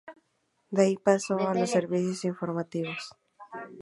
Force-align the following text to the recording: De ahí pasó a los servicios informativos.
De 0.71 0.81
ahí 0.81 0.97
pasó 0.97 1.37
a 1.47 1.53
los 1.53 1.69
servicios 1.69 2.25
informativos. 2.25 3.13